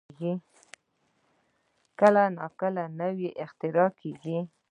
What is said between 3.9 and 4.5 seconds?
کېږي.